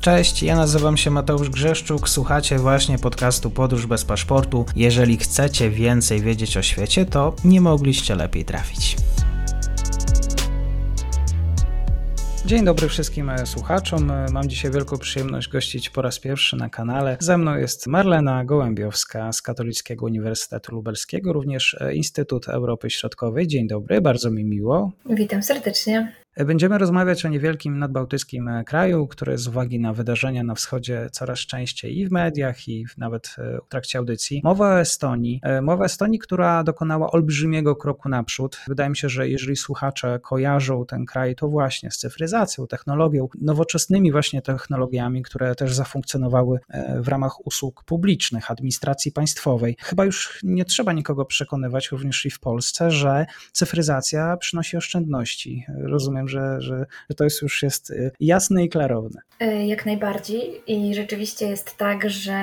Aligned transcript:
Cześć, 0.00 0.42
ja 0.42 0.56
nazywam 0.56 0.96
się 0.96 1.10
Mateusz 1.10 1.50
Grzeszczuk, 1.50 2.08
słuchacie 2.08 2.58
właśnie 2.58 2.98
podcastu 2.98 3.50
Podróż 3.50 3.86
bez 3.86 4.04
paszportu. 4.04 4.66
Jeżeli 4.76 5.16
chcecie 5.16 5.70
więcej 5.70 6.20
wiedzieć 6.20 6.56
o 6.56 6.62
świecie, 6.62 7.06
to 7.06 7.34
nie 7.44 7.60
mogliście 7.60 8.14
lepiej 8.14 8.44
trafić. 8.44 8.96
Dzień 12.46 12.64
dobry 12.64 12.88
wszystkim 12.88 13.30
e, 13.30 13.46
słuchaczom. 13.46 14.10
E, 14.10 14.26
mam 14.32 14.48
dzisiaj 14.48 14.70
wielką 14.70 14.98
przyjemność 14.98 15.48
gościć 15.48 15.90
po 15.90 16.02
raz 16.02 16.18
pierwszy 16.18 16.56
na 16.56 16.68
kanale. 16.68 17.16
Ze 17.20 17.38
mną 17.38 17.56
jest 17.56 17.86
Marlena 17.86 18.44
Gołębiowska 18.44 19.32
z 19.32 19.42
Katolickiego 19.42 20.06
Uniwersytetu 20.06 20.74
Lubelskiego, 20.74 21.32
również 21.32 21.76
e, 21.80 21.94
Instytut 21.94 22.48
Europy 22.48 22.90
Środkowej. 22.90 23.46
Dzień 23.46 23.68
dobry, 23.68 24.00
bardzo 24.00 24.30
mi 24.30 24.44
miło. 24.44 24.92
Witam 25.10 25.42
serdecznie. 25.42 26.12
Będziemy 26.46 26.78
rozmawiać 26.78 27.24
o 27.24 27.28
niewielkim 27.28 27.78
nadbałtyckim 27.78 28.50
kraju, 28.66 29.06
który 29.06 29.38
z 29.38 29.48
uwagi 29.48 29.80
na 29.80 29.92
wydarzenia 29.92 30.44
na 30.44 30.54
wschodzie 30.54 31.08
coraz 31.12 31.38
częściej 31.38 31.98
i 31.98 32.08
w 32.08 32.12
mediach, 32.12 32.68
i 32.68 32.86
nawet 32.98 33.36
e, 33.38 33.58
w 33.66 33.68
trakcie 33.68 33.98
audycji. 33.98 34.40
Mowa 34.44 34.74
o 34.74 34.80
Estonii. 34.80 35.40
E, 35.42 35.62
mowa 35.62 35.82
o 35.82 35.84
Estonii, 35.84 36.18
która 36.18 36.64
dokonała 36.64 37.10
olbrzymiego 37.10 37.76
kroku 37.76 38.08
naprzód. 38.08 38.60
Wydaje 38.68 38.90
mi 38.90 38.96
się, 38.96 39.08
że 39.08 39.28
jeżeli 39.28 39.56
słuchacze 39.56 40.20
kojarzą 40.22 40.86
ten 40.86 41.06
kraj, 41.06 41.34
to 41.34 41.48
właśnie 41.48 41.90
z 41.90 41.98
cyfryzacją, 41.98 42.66
technologią, 42.66 43.28
nowoczesnymi 43.40 44.12
właśnie 44.12 44.42
technologiami, 44.42 45.22
które 45.22 45.54
też 45.54 45.74
zafunkcjonowały 45.74 46.58
e, 46.68 47.00
w 47.02 47.08
ramach 47.08 47.46
usług 47.46 47.84
publicznych, 47.84 48.50
administracji 48.50 49.12
państwowej. 49.12 49.76
Chyba 49.80 50.04
już 50.04 50.38
nie 50.42 50.64
trzeba 50.64 50.92
nikogo 50.92 51.24
przekonywać, 51.24 51.90
również 51.90 52.26
i 52.26 52.30
w 52.30 52.40
Polsce, 52.40 52.90
że 52.90 53.26
cyfryzacja 53.52 54.36
przynosi 54.36 54.76
oszczędności. 54.76 55.64
Rozumiem, 55.84 56.27
że, 56.28 56.60
że, 56.60 56.86
że 57.10 57.14
to 57.16 57.24
jest 57.24 57.42
już 57.42 57.62
jest 57.62 57.90
y, 57.90 58.10
jasne 58.20 58.64
i 58.64 58.68
klarowne. 58.68 59.20
E, 59.40 59.66
jak 59.66 59.86
najbardziej 59.86 60.62
i 60.66 60.94
rzeczywiście 60.94 61.48
jest 61.48 61.76
tak, 61.76 62.10
że 62.10 62.36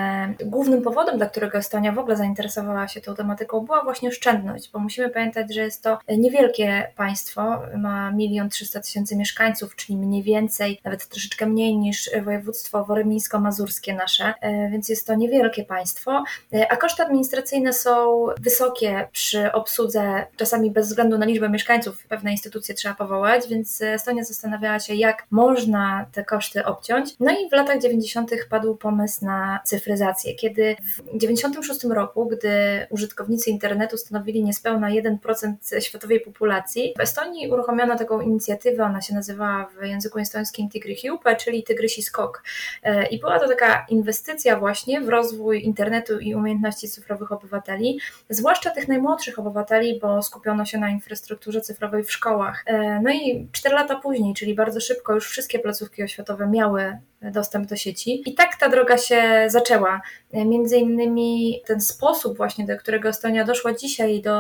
głównym 0.46 0.82
powodem, 0.82 1.18
dla 1.18 1.30
którego 1.30 1.58
Estonia 1.58 1.92
w 1.92 2.00
ogóle 2.00 2.16
zainteresowała 2.16 2.88
się 2.88 3.02
tą 3.02 3.16
tematyką 3.16 3.60
była 3.60 3.84
właśnie 3.84 4.10
oszczędność, 4.10 4.72
bo 4.72 4.80
musimy 4.80 5.10
pamiętać, 5.10 5.54
że 5.54 5.62
jest 5.62 5.84
to 5.84 6.00
niewielkie 6.18 6.92
państwo, 6.96 7.62
ma 7.78 8.12
milion 8.12 8.50
trzysta 8.50 8.80
tysięcy 8.80 9.16
mieszkańców, 9.16 9.76
czyli 9.76 9.98
mniej 9.98 10.24
więcej, 10.24 10.80
nawet 10.84 11.08
troszeczkę 11.08 11.46
mniej 11.46 11.78
niż 11.78 12.10
województwo 12.24 12.86
worymińsko-mazurskie 12.86 13.96
nasze, 13.96 14.34
e, 14.42 14.70
więc 14.70 14.90
jest 14.90 15.08
to 15.08 15.16
niewielkie 15.16 15.64
państwo, 15.64 16.24
a 16.70 16.78
koszty 16.78 17.04
administracyjne 17.04 17.74
są 17.74 18.26
wysokie 18.42 19.08
przy 19.12 19.52
obsłudze, 19.52 20.26
czasami 20.36 20.72
bez 20.72 20.88
względu 20.88 21.18
na 21.18 21.26
liczbę 21.26 21.50
mieszkańców 21.50 22.08
pewne 22.08 22.32
instytucje 22.32 22.76
trzeba 22.76 22.96
powołać, 22.96 23.48
więc 23.48 23.65
Estonia 23.82 24.24
zastanawiała 24.24 24.80
się, 24.80 24.96
jak 24.96 25.28
można 25.32 26.06
te 26.12 26.24
koszty 26.24 26.66
obciąć. 26.66 27.16
No 27.20 27.32
i 27.32 27.50
w 27.50 27.54
latach 27.54 27.82
90. 27.82 28.32
padł 28.50 28.76
pomysł 28.76 29.26
na 29.26 29.60
cyfryzację, 29.66 30.36
kiedy 30.36 30.76
w 31.14 31.18
96 31.18 31.84
roku, 31.84 32.26
gdy 32.26 32.50
użytkownicy 32.90 33.50
internetu 33.50 33.98
stanowili 33.98 34.44
niespełna 34.44 34.90
1% 34.90 35.80
światowej 35.80 36.20
populacji, 36.20 36.94
w 36.98 37.02
Estonii 37.02 37.50
uruchomiono 37.50 37.98
taką 37.98 38.22
inicjatywę, 38.22 38.84
ona 38.84 39.02
się 39.02 39.14
nazywała 39.14 39.66
w 39.80 39.86
języku 39.86 40.20
estońskim 40.20 40.70
Tigry 40.70 40.96
Hiupe, 40.96 41.36
czyli 41.36 41.64
Tygrysi 41.64 42.04
Skok. 42.04 42.44
E, 42.84 43.06
I 43.08 43.20
była 43.20 43.40
to 43.40 43.48
taka 43.48 43.86
inwestycja 43.90 44.60
właśnie 44.60 45.02
w 45.02 45.10
rozwój 45.10 45.64
internetu 45.64 46.20
i 46.20 46.36
umiejętności 46.36 46.90
cyfrowych 46.90 47.32
obywateli, 47.32 48.00
zwłaszcza 48.30 48.70
tych 48.70 48.88
najmłodszych 48.88 49.40
obywateli, 49.40 50.00
bo 50.00 50.22
skupiono 50.22 50.66
się 50.66 50.78
na 50.78 50.90
infrastrukturze 50.90 51.62
cyfrowej 51.62 52.04
w 52.04 52.12
szkołach. 52.12 52.64
E, 52.66 53.02
no 53.04 53.10
i 53.10 53.48
Cztery 53.56 53.76
lata 53.76 53.96
później, 53.96 54.34
czyli 54.34 54.56
bardzo 54.56 54.80
szybko, 54.80 55.14
już 55.14 55.30
wszystkie 55.30 55.60
placówki 55.60 56.04
oświatowe 56.04 56.48
miały 56.48 56.98
dostęp 57.32 57.70
do 57.70 57.76
sieci. 57.76 58.30
I 58.30 58.34
tak 58.34 58.56
ta 58.60 58.70
droga 58.70 58.98
się 58.98 59.46
zaczęła. 59.48 60.02
Między 60.34 60.78
innymi 60.78 61.62
ten 61.66 61.82
sposób 61.82 62.38
właśnie, 62.38 62.66
do 62.66 62.78
którego 62.78 63.10
Estonia 63.10 63.44
doszła 63.44 63.74
dzisiaj, 63.74 64.22
do 64.22 64.40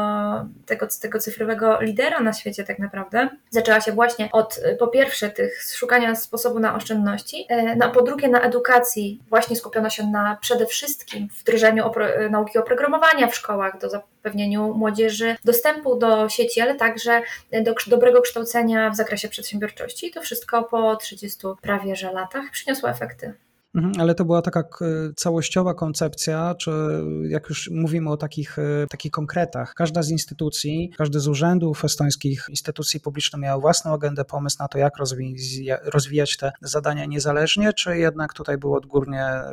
tego, 0.66 0.88
tego 1.02 1.20
cyfrowego 1.20 1.82
lidera 1.82 2.20
na 2.20 2.34
świecie 2.34 2.64
tak 2.64 2.80
naprawdę, 2.80 3.30
zaczęła 3.50 3.82
się 3.82 3.92
właśnie 3.92 4.30
od 4.32 4.60
po 4.80 4.88
pierwsze 4.88 5.30
tych 5.30 5.64
szukania 5.64 6.16
sposobu 6.16 6.60
na 6.60 6.76
oszczędności, 6.76 7.46
e, 7.50 7.76
no, 7.76 7.86
a 7.86 7.90
po 7.90 8.02
drugie 8.02 8.28
na 8.28 8.42
edukacji. 8.42 9.22
Właśnie 9.30 9.56
skupiono 9.56 9.90
się 9.90 10.08
na 10.08 10.38
przede 10.42 10.66
wszystkim 10.66 11.28
wdrożeniu 11.40 11.84
opro- 11.84 12.30
nauki 12.30 12.58
oprogramowania 12.58 13.28
w 13.28 13.36
szkołach, 13.36 13.80
do 13.80 13.90
zapewnieniu 13.90 14.74
młodzieży 14.74 15.36
dostępu 15.46 15.96
do 15.96 16.30
sieci, 16.30 16.62
ale 16.62 16.76
także 16.76 17.22
do 17.62 17.74
dobrego 17.88 18.22
kształcenia 18.22 18.90
w 18.90 18.96
zakresie 18.96 19.30
przedsiębiorczości. 19.30 20.08
I 20.08 20.12
to 20.12 20.22
wszystko 20.22 20.64
po 20.64 20.96
30 20.96 21.40
prawie 21.62 21.96
że 21.96 22.12
latach 22.12 22.44
przyniosło 22.52 22.75
efekty. 22.84 23.34
Mhm, 23.76 23.94
ale 24.00 24.16
to 24.16 24.26
była 24.26 24.42
taka 24.42 24.64
całościowa 25.16 25.74
koncepcja, 25.74 26.56
czy 26.56 26.72
jak 27.30 27.50
już 27.50 27.70
mówimy 27.74 28.10
o 28.10 28.18
takich, 28.18 28.60
e, 28.60 28.88
takich 28.90 29.12
konkretach, 29.12 29.74
każda 29.74 30.04
z 30.04 30.10
instytucji, 30.10 30.92
każdy 30.98 31.20
z 31.20 31.28
urzędów 31.28 31.86
estońskich, 31.86 32.46
instytucji 32.50 33.00
publicznych 33.00 33.42
miała 33.42 33.62
własną 33.62 33.94
agendę, 33.94 34.26
pomysł 34.26 34.58
na 34.60 34.68
to, 34.68 34.78
jak 34.78 34.94
rozwijać 35.94 36.38
te 36.38 36.52
zadania 36.62 37.06
niezależnie, 37.06 37.74
czy 37.74 37.98
jednak 37.98 38.34
tutaj 38.34 38.58
było 38.58 38.78
odgórnie 38.78 39.24
e, 39.24 39.52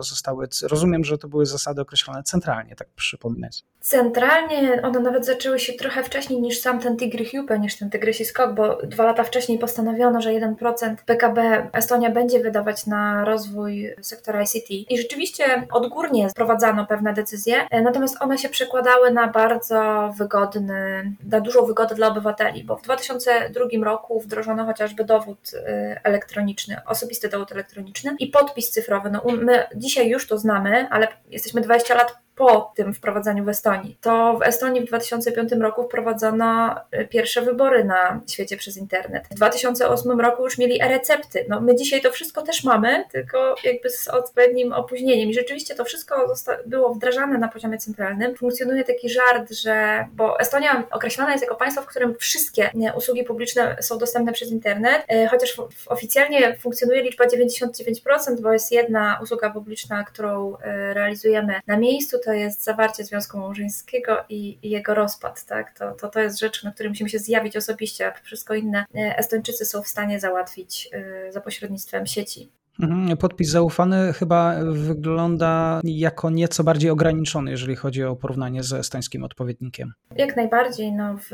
zostały, 0.00 0.46
rozumiem, 0.62 1.04
że 1.04 1.18
to 1.18 1.28
były 1.28 1.46
zasady 1.46 1.80
określone 1.80 2.22
centralnie, 2.22 2.76
tak 2.76 2.88
przypominać. 2.96 3.64
Centralnie 3.80 4.82
one 4.82 5.00
nawet 5.00 5.26
zaczęły 5.26 5.58
się 5.58 5.72
trochę 5.72 6.02
wcześniej 6.02 6.40
niż 6.40 6.60
sam 6.60 6.80
ten 6.80 6.96
Tigry 6.96 7.24
Hupe, 7.24 7.58
niż 7.58 7.78
ten 7.78 7.90
Tygrysi 7.90 8.24
Skok, 8.24 8.54
bo 8.54 8.78
dwa 8.82 9.04
lata 9.04 9.24
wcześniej 9.24 9.58
postanowiono, 9.58 10.20
że 10.20 10.30
1% 10.30 10.96
PKB 11.06 11.70
Estonia 11.72 12.10
będzie 12.10 12.40
wydawać 12.40 12.86
na 12.86 13.24
rozwój 13.24 13.55
rozwój 13.56 13.94
sektora 14.00 14.42
ICT. 14.42 14.70
I 14.70 14.98
rzeczywiście 14.98 15.66
odgórnie 15.72 16.28
wprowadzano 16.28 16.86
pewne 16.86 17.12
decyzje, 17.12 17.68
e, 17.70 17.82
natomiast 17.82 18.16
one 18.20 18.38
się 18.38 18.48
przekładały 18.48 19.10
na 19.10 19.28
bardzo 19.28 20.12
wygodny, 20.18 21.12
na 21.30 21.40
dużą 21.40 21.66
wygodę 21.66 21.94
dla 21.94 22.08
obywateli, 22.08 22.64
bo 22.64 22.76
w 22.76 22.82
2002 22.82 23.84
roku 23.84 24.20
wdrożono 24.20 24.64
chociażby 24.64 25.04
dowód 25.04 25.38
e, 25.54 26.00
elektroniczny, 26.04 26.76
osobisty 26.86 27.28
dowód 27.28 27.52
elektroniczny 27.52 28.16
i 28.18 28.26
podpis 28.26 28.70
cyfrowy. 28.70 29.10
No, 29.10 29.22
my 29.36 29.66
dzisiaj 29.76 30.08
już 30.08 30.26
to 30.26 30.38
znamy, 30.38 30.88
ale 30.90 31.08
jesteśmy 31.30 31.60
20 31.60 31.94
lat 31.94 32.25
po 32.36 32.72
tym 32.76 32.94
wprowadzaniu 32.94 33.44
w 33.44 33.48
Estonii. 33.48 33.96
To 34.00 34.38
w 34.38 34.42
Estonii 34.42 34.82
w 34.82 34.84
2005 34.84 35.52
roku 35.52 35.84
wprowadzono 35.84 36.74
y, 36.94 37.08
pierwsze 37.08 37.42
wybory 37.42 37.84
na 37.84 38.20
świecie 38.26 38.56
przez 38.56 38.76
internet. 38.76 39.24
W 39.30 39.34
2008 39.34 40.20
roku 40.20 40.44
już 40.44 40.58
mieli 40.58 40.82
e-recepty. 40.82 41.46
No, 41.48 41.60
my 41.60 41.76
dzisiaj 41.76 42.00
to 42.00 42.10
wszystko 42.10 42.42
też 42.42 42.64
mamy, 42.64 43.04
tylko 43.12 43.54
jakby 43.64 43.90
z 43.90 44.08
odpowiednim 44.08 44.72
opóźnieniem. 44.72 45.28
I 45.28 45.34
rzeczywiście 45.34 45.74
to 45.74 45.84
wszystko 45.84 46.34
było 46.66 46.94
wdrażane 46.94 47.38
na 47.38 47.48
poziomie 47.48 47.78
centralnym. 47.78 48.36
Funkcjonuje 48.36 48.84
taki 48.84 49.08
żart, 49.08 49.52
że 49.52 50.06
bo 50.12 50.40
Estonia 50.40 50.86
określana 50.90 51.32
jest 51.32 51.44
jako 51.44 51.56
państwo, 51.56 51.82
w 51.82 51.86
którym 51.86 52.14
wszystkie 52.18 52.70
usługi 52.96 53.24
publiczne 53.24 53.76
są 53.80 53.98
dostępne 53.98 54.32
przez 54.32 54.50
internet, 54.50 55.04
y, 55.12 55.28
chociaż 55.28 55.56
oficjalnie 55.86 56.56
funkcjonuje 56.56 57.02
liczba 57.02 57.24
99%, 57.24 58.40
bo 58.40 58.52
jest 58.52 58.72
jedna 58.72 59.18
usługa 59.22 59.50
publiczna, 59.50 60.04
którą 60.04 60.54
y, 60.54 60.58
realizujemy 60.94 61.60
na 61.66 61.76
miejscu, 61.76 62.18
to 62.26 62.32
jest 62.32 62.64
zawarcie 62.64 63.04
związku 63.04 63.38
małżeńskiego 63.38 64.24
i, 64.28 64.58
i 64.62 64.70
jego 64.70 64.94
rozpad. 64.94 65.44
Tak? 65.44 65.78
To, 65.78 65.92
to, 65.92 66.08
to 66.08 66.20
jest 66.20 66.38
rzecz, 66.38 66.64
na 66.64 66.72
której 66.72 66.90
musimy 66.90 67.10
się 67.10 67.18
zjawić 67.18 67.56
osobiście, 67.56 68.06
a 68.06 68.12
wszystko 68.22 68.54
inne 68.54 68.84
e, 68.94 69.18
Estończycy 69.18 69.64
są 69.64 69.82
w 69.82 69.88
stanie 69.88 70.20
załatwić 70.20 70.88
e, 70.92 71.32
za 71.32 71.40
pośrednictwem 71.40 72.06
sieci. 72.06 72.50
Mhm, 72.80 73.16
podpis 73.16 73.50
zaufany 73.50 74.12
chyba 74.12 74.54
wygląda 74.72 75.80
jako 75.84 76.30
nieco 76.30 76.64
bardziej 76.64 76.90
ograniczony, 76.90 77.50
jeżeli 77.50 77.76
chodzi 77.76 78.04
o 78.04 78.16
porównanie 78.16 78.62
z 78.62 78.72
estońskim 78.72 79.24
odpowiednikiem. 79.24 79.92
Jak 80.16 80.36
najbardziej. 80.36 80.92
No, 80.92 81.16
w, 81.16 81.30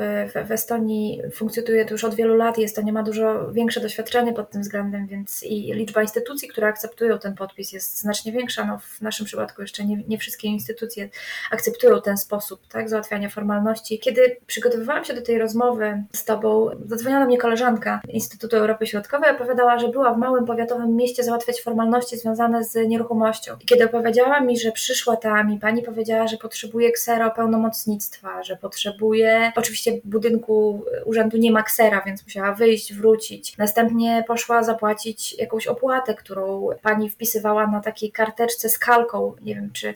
w, 0.48 0.50
Estonii 0.50 1.22
funkcjonuje 1.34 1.84
to 1.84 1.94
już 1.94 2.04
od 2.04 2.14
wielu 2.14 2.36
lat 2.36 2.58
i 2.58 2.64
Estonia 2.64 2.92
ma 2.92 3.02
dużo 3.02 3.52
większe 3.52 3.80
doświadczenie 3.80 4.32
pod 4.32 4.50
tym 4.50 4.62
względem, 4.62 5.06
więc 5.06 5.42
i 5.42 5.72
liczba 5.74 6.02
instytucji, 6.02 6.48
które 6.48 6.66
akceptują 6.66 7.18
ten 7.18 7.34
podpis 7.34 7.72
jest 7.72 8.00
znacznie 8.00 8.32
większa. 8.32 8.64
No, 8.64 8.78
w 8.78 9.00
naszym 9.00 9.26
przypadku 9.26 9.62
jeszcze 9.62 9.84
nie, 9.84 10.04
nie 10.08 10.18
wszystkie 10.18 10.48
instytucje 10.48 11.08
akceptują 11.50 12.00
ten 12.00 12.16
sposób 12.16 12.66
tak, 12.68 12.88
załatwiania 12.88 13.28
formalności. 13.28 13.98
Kiedy 13.98 14.36
przygotowywałam 14.46 15.04
się 15.04 15.14
do 15.14 15.22
tej 15.22 15.38
rozmowy 15.38 16.02
z 16.12 16.24
Tobą, 16.24 16.70
zadzwoniła 16.86 17.24
mnie 17.24 17.38
koleżanka 17.38 18.00
Instytutu 18.08 18.56
Europy 18.56 18.86
Środkowej 18.86 19.30
opowiadała, 19.30 19.78
że 19.78 19.88
była 19.88 20.14
w 20.14 20.18
małym 20.18 20.44
powiatowym 20.44 20.96
mieście 20.96 21.24
załatwiać 21.32 21.62
formalności 21.62 22.18
związane 22.18 22.64
z 22.64 22.88
nieruchomością. 22.88 23.56
I 23.60 23.66
kiedy 23.66 23.84
opowiedziała 23.84 24.40
mi, 24.40 24.58
że 24.58 24.72
przyszła 24.72 25.16
tam 25.16 25.52
i 25.52 25.58
pani 25.58 25.82
powiedziała, 25.82 26.26
że 26.26 26.36
potrzebuje 26.36 26.92
ksero 26.92 27.30
pełnomocnictwa, 27.30 28.42
że 28.42 28.56
potrzebuje, 28.56 29.52
oczywiście 29.56 29.92
w 29.92 30.08
budynku 30.08 30.84
urzędu 31.04 31.36
nie 31.36 31.52
ma 31.52 31.62
ksera, 31.62 32.02
więc 32.06 32.24
musiała 32.24 32.54
wyjść, 32.54 32.94
wrócić. 32.94 33.58
Następnie 33.58 34.24
poszła 34.26 34.62
zapłacić 34.62 35.38
jakąś 35.38 35.66
opłatę, 35.66 36.14
którą 36.14 36.68
pani 36.82 37.10
wpisywała 37.10 37.66
na 37.66 37.80
takiej 37.80 38.12
karteczce 38.12 38.68
z 38.68 38.78
kalką, 38.78 39.34
nie 39.42 39.54
wiem 39.54 39.70
czy 39.72 39.94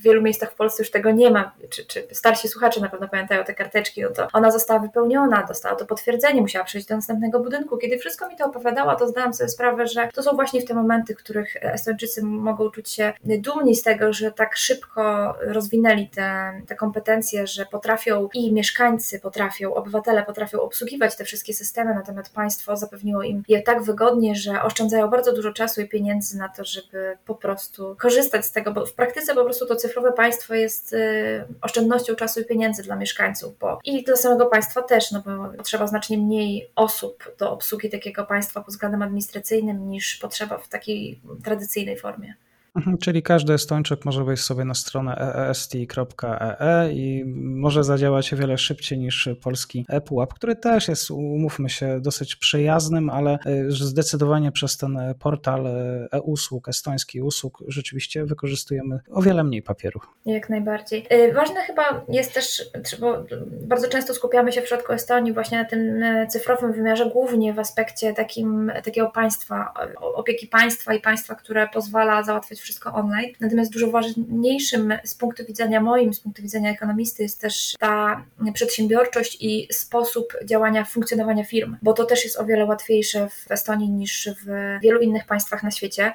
w 0.00 0.02
wielu 0.02 0.22
miejscach 0.22 0.52
w 0.52 0.54
Polsce 0.54 0.82
już 0.82 0.90
tego 0.90 1.10
nie 1.10 1.30
ma, 1.30 1.52
czy, 1.70 1.84
czy 1.84 2.06
starsi 2.12 2.48
słuchacze 2.48 2.80
na 2.80 2.88
pewno 2.88 3.08
pamiętają 3.08 3.44
te 3.44 3.54
karteczki, 3.54 4.02
no 4.02 4.08
to 4.10 4.28
ona 4.32 4.50
została 4.50 4.80
wypełniona, 4.80 5.46
dostała 5.48 5.76
to 5.76 5.86
potwierdzenie, 5.86 6.40
musiała 6.40 6.64
przejść 6.64 6.86
do 6.88 6.96
następnego 6.96 7.40
budynku. 7.40 7.76
Kiedy 7.76 7.98
wszystko 7.98 8.28
mi 8.28 8.36
to 8.36 8.46
opowiadała, 8.46 8.96
to 8.96 9.08
zdałam 9.08 9.34
sobie 9.34 9.48
sprawę, 9.48 9.86
że 9.86 10.08
to 10.14 10.22
są 10.22 10.34
właśnie 10.34 10.60
w 10.60 10.64
te 10.64 10.74
momenty, 10.74 11.14
w 11.14 11.18
których 11.18 11.56
Estończycy 11.60 12.22
mogą 12.22 12.70
czuć 12.70 12.90
się 12.90 13.12
dumni 13.24 13.76
z 13.76 13.82
tego, 13.82 14.12
że 14.12 14.32
tak 14.32 14.56
szybko 14.56 15.34
rozwinęli 15.40 16.08
te, 16.08 16.52
te 16.66 16.74
kompetencje, 16.74 17.46
że 17.46 17.66
potrafią 17.66 18.28
i 18.34 18.52
mieszkańcy 18.52 19.20
potrafią, 19.20 19.74
obywatele 19.74 20.22
potrafią 20.22 20.60
obsługiwać 20.60 21.16
te 21.16 21.24
wszystkie 21.24 21.54
systemy, 21.54 21.94
natomiast 21.94 22.34
państwo 22.34 22.76
zapewniło 22.76 23.22
im 23.22 23.42
je 23.48 23.62
tak 23.62 23.82
wygodnie, 23.82 24.34
że 24.34 24.62
oszczędzają 24.62 25.08
bardzo 25.08 25.32
dużo 25.32 25.52
czasu 25.52 25.80
i 25.80 25.88
pieniędzy 25.88 26.38
na 26.38 26.48
to, 26.48 26.64
żeby 26.64 27.16
po 27.26 27.34
prostu 27.34 27.96
korzystać 27.98 28.46
z 28.46 28.52
tego, 28.52 28.72
bo 28.72 28.86
w 28.86 28.92
praktyce 28.92 29.34
po 29.34 29.44
prostu 29.44 29.66
to 29.66 29.76
cyfrowe 29.76 29.89
państwo 30.12 30.54
jest 30.54 30.92
y, 30.92 31.44
oszczędnością 31.60 32.14
czasu 32.14 32.40
i 32.40 32.44
pieniędzy 32.44 32.82
dla 32.82 32.96
mieszkańców, 32.96 33.58
bo 33.58 33.78
i 33.84 34.04
dla 34.04 34.16
samego 34.16 34.46
państwa 34.46 34.82
też, 34.82 35.10
no 35.10 35.22
bo 35.26 35.56
potrzeba 35.56 35.86
znacznie 35.86 36.18
mniej 36.18 36.70
osób 36.76 37.34
do 37.38 37.52
obsługi 37.52 37.90
takiego 37.90 38.26
państwa 38.26 38.60
pod 38.60 38.70
względem 38.70 39.02
administracyjnym 39.02 39.90
niż 39.90 40.16
potrzeba 40.16 40.58
w 40.58 40.68
takiej 40.68 41.20
tradycyjnej 41.44 41.98
formie. 41.98 42.34
Mhm, 42.76 42.98
czyli 42.98 43.22
każdy 43.22 43.52
Estończyk 43.52 44.04
może 44.04 44.24
wejść 44.24 44.42
sobie 44.42 44.64
na 44.64 44.74
stronę 44.74 45.34
eest.ee 45.48 46.60
e 46.60 46.92
i 46.92 47.24
może 47.36 47.84
zadziałać 47.84 48.32
o 48.32 48.36
wiele 48.36 48.58
szybciej 48.58 48.98
niż 48.98 49.28
polski 49.42 49.86
ePUAP, 49.88 50.34
który 50.34 50.56
też 50.56 50.88
jest, 50.88 51.10
umówmy 51.10 51.70
się, 51.70 52.00
dosyć 52.00 52.36
przyjaznym, 52.36 53.10
ale 53.10 53.38
e, 53.46 53.70
zdecydowanie 53.70 54.52
przez 54.52 54.76
ten 54.76 54.98
portal 55.18 55.66
e, 55.66 56.08
e-usług, 56.12 56.68
estoński 56.68 57.22
usług 57.22 57.64
rzeczywiście 57.68 58.24
wykorzystujemy 58.24 59.00
o 59.10 59.22
wiele 59.22 59.44
mniej 59.44 59.62
papieru. 59.62 60.00
Jak 60.26 60.50
najbardziej. 60.50 61.06
Ważne 61.34 61.60
chyba 61.60 62.04
jest 62.08 62.34
też, 62.34 62.70
bo 63.00 63.24
bardzo 63.62 63.88
często 63.88 64.14
skupiamy 64.14 64.52
się 64.52 64.60
w 64.60 64.64
przypadku 64.64 64.92
Estonii 64.92 65.32
właśnie 65.32 65.58
na 65.58 65.64
tym 65.64 66.02
cyfrowym 66.28 66.72
wymiarze, 66.72 67.10
głównie 67.10 67.54
w 67.54 67.58
aspekcie 67.58 68.12
takim, 68.12 68.72
takiego 68.84 69.10
państwa, 69.10 69.74
opieki 70.00 70.46
państwa 70.46 70.94
i 70.94 71.00
państwa, 71.00 71.34
które 71.34 71.68
pozwala 71.68 72.22
załatwiać 72.22 72.59
wszystko 72.60 72.94
online. 72.94 73.32
Natomiast 73.40 73.72
dużo 73.72 73.90
ważniejszym 73.90 74.94
z 75.04 75.14
punktu 75.14 75.44
widzenia 75.44 75.80
moim, 75.80 76.14
z 76.14 76.20
punktu 76.20 76.42
widzenia 76.42 76.70
ekonomisty 76.70 77.22
jest 77.22 77.40
też 77.40 77.74
ta 77.78 78.24
przedsiębiorczość 78.54 79.36
i 79.40 79.68
sposób 79.72 80.32
działania, 80.44 80.84
funkcjonowania 80.84 81.44
firm, 81.44 81.76
bo 81.82 81.92
to 81.92 82.04
też 82.04 82.24
jest 82.24 82.38
o 82.38 82.44
wiele 82.44 82.64
łatwiejsze 82.64 83.28
w 83.28 83.50
Estonii 83.50 83.90
niż 83.90 84.28
w 84.44 84.78
wielu 84.82 85.00
innych 85.00 85.26
państwach 85.26 85.62
na 85.62 85.70
świecie. 85.70 86.12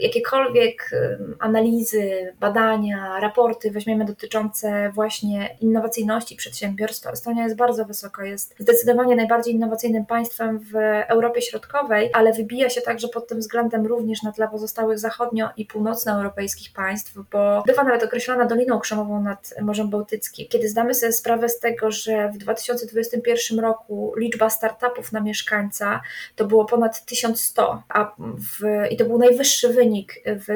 Jakiekolwiek 0.00 0.90
analizy, 1.38 2.34
badania, 2.40 3.20
raporty 3.20 3.70
weźmiemy 3.70 4.04
dotyczące 4.04 4.90
właśnie 4.94 5.56
innowacyjności 5.60 6.36
przedsiębiorstwa, 6.36 7.10
Estonia 7.10 7.44
jest 7.44 7.56
bardzo 7.56 7.84
wysoko, 7.84 8.22
jest 8.22 8.54
zdecydowanie 8.58 9.16
najbardziej 9.16 9.54
innowacyjnym 9.54 10.06
państwem 10.06 10.58
w 10.58 10.76
Europie 11.08 11.42
Środkowej, 11.42 12.10
ale 12.12 12.32
wybija 12.32 12.70
się 12.70 12.80
także 12.80 13.08
pod 13.08 13.28
tym 13.28 13.38
względem 13.38 13.86
również 13.86 14.22
na 14.22 14.32
tle 14.32 14.48
pozostałych 14.48 14.98
zachodnio 14.98 15.48
i 15.56 15.66
północnoeuropejskich 15.72 16.72
państw, 16.72 17.18
bo 17.32 17.62
bywa 17.66 17.84
nawet 17.84 18.02
określana 18.02 18.44
Doliną 18.44 18.80
Krzemową 18.80 19.22
nad 19.22 19.54
Morzem 19.62 19.90
Bałtyckim. 19.90 20.48
Kiedy 20.48 20.68
zdamy 20.68 20.94
sobie 20.94 21.12
sprawę 21.12 21.48
z 21.48 21.58
tego, 21.58 21.90
że 21.90 22.28
w 22.28 22.38
2021 22.38 23.60
roku 23.60 24.14
liczba 24.16 24.50
startupów 24.50 25.12
na 25.12 25.20
mieszkańca 25.20 26.00
to 26.36 26.44
było 26.44 26.64
ponad 26.64 27.04
1100, 27.04 27.82
a 27.88 28.14
w, 28.18 28.86
i 28.90 28.96
to 28.96 29.04
był 29.04 29.18
najwyższy 29.18 29.68
wynik 29.68 30.14
w 30.26 30.46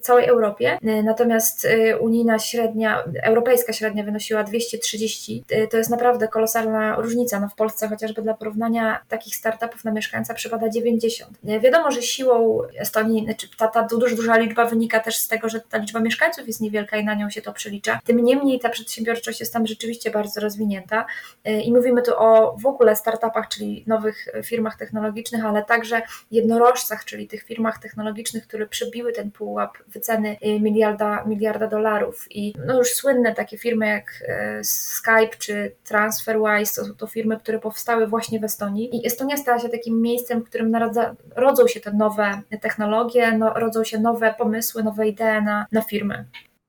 całej 0.00 0.26
Europie, 0.26 0.78
natomiast 1.04 1.64
y, 1.64 1.98
unijna 1.98 2.38
średnia, 2.38 3.04
europejska 3.22 3.72
średnia 3.72 4.04
wynosiła 4.04 4.44
230, 4.44 5.44
y, 5.52 5.68
to 5.70 5.76
jest 5.76 5.90
naprawdę 5.90 6.28
kolosalna 6.28 6.96
różnica. 6.96 7.40
No 7.40 7.48
w 7.48 7.54
Polsce 7.54 7.88
chociażby 7.88 8.22
dla 8.22 8.34
porównania 8.34 9.00
takich 9.08 9.36
startupów 9.36 9.84
na 9.84 9.92
mieszkańca 9.92 10.34
przypada 10.34 10.68
90. 10.68 11.38
Wiadomo, 11.60 11.90
że 11.90 12.02
siłą 12.02 12.58
Estonii, 12.78 13.24
znaczy 13.24 13.48
ta, 13.58 13.68
ta 13.68 13.82
duża, 13.82 14.16
duża 14.16 14.36
liczba 14.36 14.51
liczba 14.52 14.66
wynika 14.66 15.00
też 15.00 15.16
z 15.16 15.28
tego, 15.28 15.48
że 15.48 15.60
ta 15.60 15.78
liczba 15.78 16.00
mieszkańców 16.00 16.46
jest 16.46 16.60
niewielka 16.60 16.96
i 16.96 17.04
na 17.04 17.14
nią 17.14 17.30
się 17.30 17.42
to 17.42 17.52
przelicza. 17.52 18.00
Tym 18.04 18.24
niemniej 18.24 18.60
ta 18.60 18.68
przedsiębiorczość 18.68 19.40
jest 19.40 19.52
tam 19.52 19.66
rzeczywiście 19.66 20.10
bardzo 20.10 20.40
rozwinięta 20.40 21.06
y, 21.48 21.50
i 21.50 21.72
mówimy 21.72 22.02
tu 22.02 22.12
o 22.16 22.56
w 22.58 22.66
ogóle 22.66 22.96
startupach, 22.96 23.48
czyli 23.48 23.84
nowych 23.86 24.28
firmach 24.44 24.76
technologicznych, 24.76 25.44
ale 25.44 25.64
także 25.64 26.02
jednorożcach, 26.30 27.04
czyli 27.04 27.28
tych 27.28 27.42
firmach 27.42 27.78
technologicznych, 27.78 28.46
które 28.46 28.66
przebiły 28.66 29.12
ten 29.12 29.30
pułap 29.30 29.78
wyceny 29.86 30.36
y, 30.46 30.60
miliarda, 30.60 31.24
miliarda 31.24 31.66
dolarów. 31.66 32.26
I 32.30 32.54
no 32.66 32.78
już 32.78 32.88
słynne 32.88 33.34
takie 33.34 33.58
firmy 33.58 33.86
jak 33.86 34.24
Skype 34.62 35.36
czy 35.38 35.72
TransferWise 35.84 36.82
to 36.82 36.94
to 36.94 37.06
firmy, 37.06 37.36
które 37.36 37.58
powstały 37.58 38.06
właśnie 38.06 38.40
w 38.40 38.44
Estonii. 38.44 38.96
I 38.96 39.06
Estonia 39.06 39.36
stała 39.36 39.58
się 39.58 39.68
takim 39.68 40.00
miejscem, 40.00 40.40
w 40.40 40.44
którym 40.44 40.70
narodza, 40.70 41.14
rodzą 41.36 41.68
się 41.68 41.80
te 41.80 41.92
nowe 41.92 42.42
technologie, 42.60 43.32
no, 43.38 43.52
rodzą 43.54 43.84
się 43.84 43.98
nowe 43.98 44.34
pomysły, 44.42 44.82
nowe 44.82 45.08
idee 45.08 45.42
na, 45.44 45.66
na 45.72 45.82
firmy. 45.82 46.24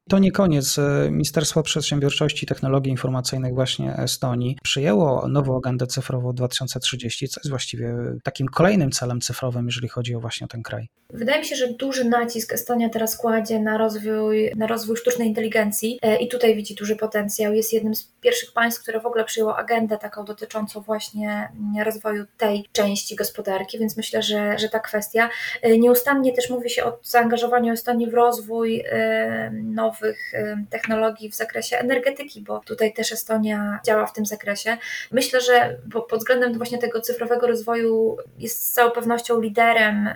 To 0.10 0.20
nie 0.20 0.32
koniec. 0.32 0.80
Ministerstwo 1.10 1.64
Przedsiębiorczości 1.64 2.46
i 2.46 2.48
Technologii 2.48 2.92
Informacyjnych 2.92 3.54
właśnie 3.54 3.96
Estonii 3.98 4.58
przyjęło 4.64 5.28
nową 5.28 5.58
agendę 5.58 5.88
cyfrową 5.88 6.34
2030, 6.34 7.28
co 7.28 7.40
jest 7.40 7.50
właściwie 7.50 7.96
takim 8.24 8.48
kolejnym 8.48 8.92
celem 8.92 9.22
cyfrowym, 9.22 9.66
jeżeli 9.66 9.88
chodzi 9.88 10.16
o 10.16 10.20
właśnie 10.20 10.48
ten 10.48 10.64
kraj. 10.64 10.88
Wydaje 11.10 11.40
mi 11.40 11.46
się, 11.46 11.56
że 11.56 11.74
duży 11.74 12.06
nacisk 12.06 12.54
Estonia 12.54 12.90
teraz 12.90 13.18
kładzie 13.18 13.60
na 13.60 13.78
rozwój, 13.78 14.52
na 14.56 14.68
rozwój 14.68 14.98
sztucznej 14.98 15.28
inteligencji 15.28 16.00
e, 16.02 16.18
i 16.18 16.28
tutaj 16.28 16.56
widzi 16.56 16.76
duży 16.76 16.96
potencjał. 16.96 17.54
Jest 17.54 17.74
jednym 17.74 17.96
z 17.96 18.04
pierwszych 18.22 18.54
państw, 18.54 18.82
które 18.82 19.00
w 19.00 19.06
ogóle 19.06 19.26
przyjęło 19.26 19.58
agendę 19.58 19.98
taką 19.98 20.26
dotyczącą 20.26 20.82
właśnie 20.82 21.50
rozwoju 21.86 22.26
tej 22.38 22.66
części 22.72 23.16
gospodarki, 23.16 23.80
więc 23.80 23.98
myślę, 23.98 24.24
że, 24.24 24.60
że 24.60 24.70
ta 24.70 24.80
kwestia. 24.80 25.30
E, 25.62 25.78
nieustannie 25.78 26.34
też 26.34 26.50
mówi 26.50 26.70
się 26.70 26.84
o 26.84 27.00
zaangażowaniu 27.04 27.74
Estonii 27.74 28.10
w 28.10 28.14
rozwój 28.14 28.84
e, 28.86 29.52
nowych 29.94 30.32
technologii 30.70 31.30
w 31.30 31.36
zakresie 31.36 31.78
energetyki, 31.78 32.42
bo 32.42 32.60
tutaj 32.60 32.94
też 32.94 33.12
Estonia 33.12 33.80
działa 33.86 34.06
w 34.06 34.14
tym 34.14 34.26
zakresie. 34.26 34.78
Myślę, 35.12 35.42
że 35.42 35.78
pod 36.10 36.20
względem 36.20 36.58
właśnie 36.58 36.78
tego 36.78 37.02
cyfrowego 37.02 37.48
rozwoju 37.48 38.18
jest 38.40 38.68
z 38.68 38.72
całą 38.72 38.92
pewnością 38.92 39.42
liderem 39.42 40.10